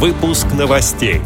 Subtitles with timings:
[0.00, 1.22] Выпуск новостей.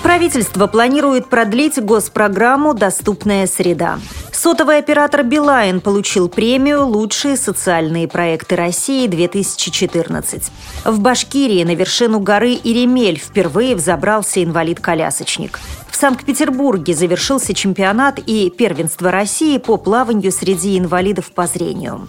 [0.00, 3.98] Правительство планирует продлить госпрограмму «Доступная среда».
[4.32, 10.44] Сотовый оператор «Билайн» получил премию «Лучшие социальные проекты России-2014».
[10.84, 15.58] В Башкирии на вершину горы Иремель впервые взобрался инвалид-колясочник.
[15.90, 22.08] В Санкт-Петербурге завершился чемпионат и первенство России по плаванию среди инвалидов по зрению.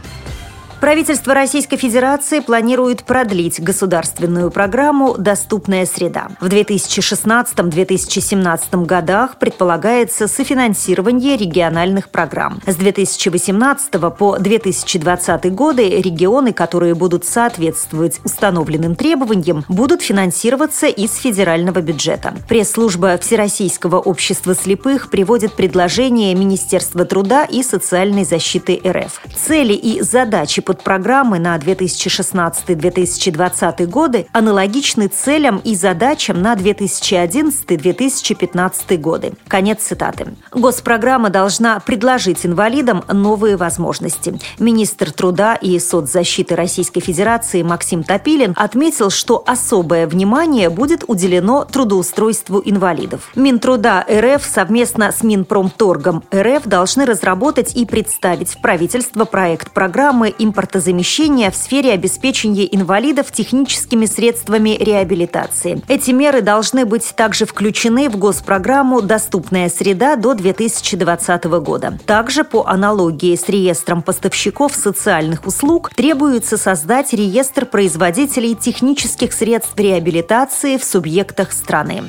[0.81, 6.29] Правительство Российской Федерации планирует продлить государственную программу «Доступная среда».
[6.39, 12.59] В 2016-2017 годах предполагается софинансирование региональных программ.
[12.65, 21.81] С 2018 по 2020 годы регионы, которые будут соответствовать установленным требованиям, будут финансироваться из федерального
[21.81, 22.33] бюджета.
[22.49, 29.21] Пресс-служба Всероссийского общества слепых приводит предложение Министерства труда и социальной защиты РФ.
[29.35, 39.33] Цели и задачи подпрограммы на 2016-2020 годы аналогичны целям и задачам на 2011-2015 годы.
[39.49, 40.27] Конец цитаты.
[40.51, 44.39] Госпрограмма должна предложить инвалидам новые возможности.
[44.59, 52.61] Министр труда и соцзащиты Российской Федерации Максим Топилин отметил, что особое внимание будет уделено трудоустройству
[52.63, 53.29] инвалидов.
[53.35, 60.60] Минтруда РФ совместно с Минпромторгом РФ должны разработать и представить в правительство проект программы импорта
[60.61, 65.81] импортозамещения в сфере обеспечения инвалидов техническими средствами реабилитации.
[65.87, 71.97] Эти меры должны быть также включены в госпрограмму «Доступная среда» до 2020 года.
[72.05, 80.77] Также по аналогии с реестром поставщиков социальных услуг требуется создать реестр производителей технических средств реабилитации
[80.77, 82.03] в субъектах страны.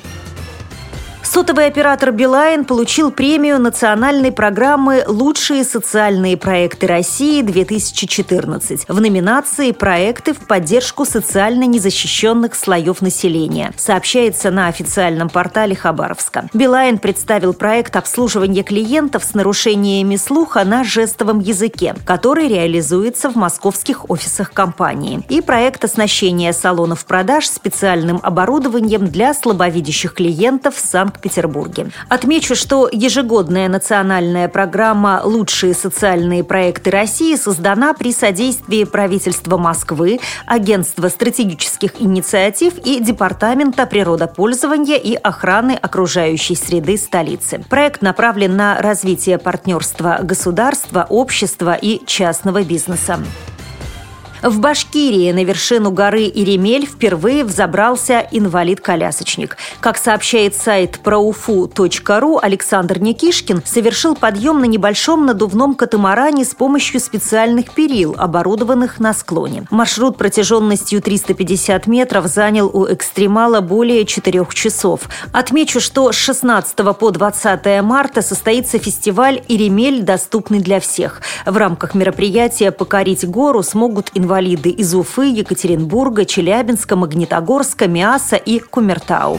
[1.33, 10.47] Сотовый оператор «Билайн» получил премию национальной программы «Лучшие социальные проекты России-2014» в номинации «Проекты в
[10.47, 16.51] поддержку социально незащищенных слоев населения», сообщается на официальном портале Хабаровска.
[16.53, 24.11] «Билайн» представил проект обслуживания клиентов с нарушениями слуха на жестовом языке, который реализуется в московских
[24.11, 31.91] офисах компании, и проект оснащения салонов продаж специальным оборудованием для слабовидящих клиентов Санкт Санкт-Петербурге.
[32.09, 41.09] Отмечу, что ежегодная национальная программа «Лучшие социальные проекты России» создана при содействии правительства Москвы, Агентства
[41.09, 47.65] стратегических инициатив и Департамента природопользования и охраны окружающей среды столицы.
[47.69, 53.19] Проект направлен на развитие партнерства государства, общества и частного бизнеса.
[54.43, 59.57] В Башкирии на вершину горы Иремель впервые взобрался инвалид-колясочник.
[59.79, 67.73] Как сообщает сайт praufu.ru, Александр Никишкин совершил подъем на небольшом надувном катамаране с помощью специальных
[67.73, 69.65] перил, оборудованных на склоне.
[69.71, 75.03] Маршрут протяженностью 350 метров занял у экстремала более 4 часов.
[75.33, 80.03] Отмечу, что с 16 по 20 марта состоится фестиваль «Иремель.
[80.03, 81.21] Доступный для всех».
[81.47, 88.61] В рамках мероприятия «Покорить гору» смогут инвалиды инвалиды из Уфы, Екатеринбурга, Челябинска, Магнитогорска, Миаса и
[88.61, 89.39] Кумертау.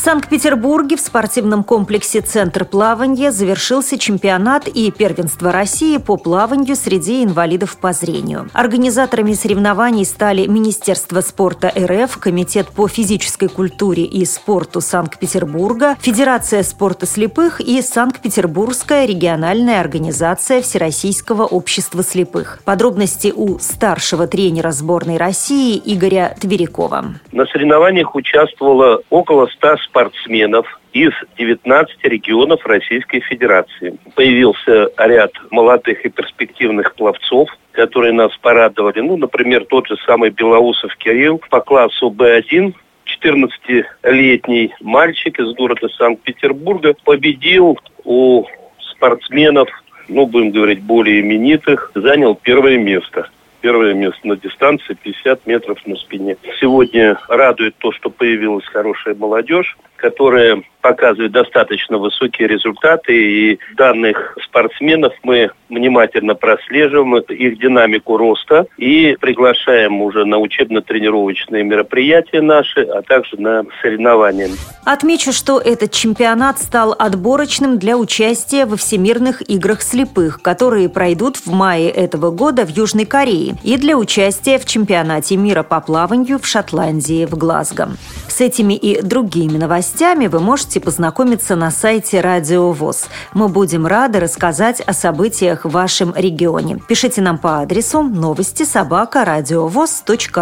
[0.00, 7.22] В Санкт-Петербурге в спортивном комплексе «Центр плавания» завершился чемпионат и первенство России по плаванию среди
[7.22, 8.48] инвалидов по зрению.
[8.54, 17.04] Организаторами соревнований стали Министерство спорта РФ, Комитет по физической культуре и спорту Санкт-Петербурга, Федерация спорта
[17.04, 22.60] слепых и Санкт-Петербургская региональная организация Всероссийского общества слепых.
[22.64, 27.04] Подробности у старшего тренера сборной России Игоря Тверякова.
[27.32, 33.96] На соревнованиях участвовало около 100 спортсменов из 19 регионов Российской Федерации.
[34.14, 39.00] Появился ряд молодых и перспективных пловцов, которые нас порадовали.
[39.00, 42.74] Ну, например, тот же самый Белоусов Кирилл по классу Б1
[43.22, 48.46] 14-летний мальчик из города Санкт-Петербурга победил у
[48.78, 49.68] спортсменов,
[50.08, 53.28] ну, будем говорить, более именитых, занял первое место
[53.60, 56.36] первое место на дистанции 50 метров на спине.
[56.60, 63.14] Сегодня радует то, что появилась хорошая молодежь, которая показывает достаточно высокие результаты.
[63.14, 72.40] И данных спортсменов мы внимательно прослеживаем, их динамику роста и приглашаем уже на учебно-тренировочные мероприятия
[72.40, 74.48] наши, а также на соревнования.
[74.84, 81.52] Отмечу, что этот чемпионат стал отборочным для участия во Всемирных играх слепых, которые пройдут в
[81.52, 86.46] мае этого года в Южной Корее, и для участия в чемпионате мира по плаванию в
[86.46, 87.90] Шотландии в Глазго.
[88.28, 93.06] С этими и другими новостями вы можете познакомиться на сайте Радио ВОЗ.
[93.34, 96.78] Мы будем рады рассказать о событиях в вашем регионе.
[96.88, 99.24] Пишите нам по адресу новости собака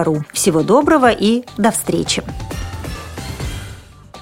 [0.05, 0.25] ру.
[0.33, 2.23] Всего доброго и до встречи!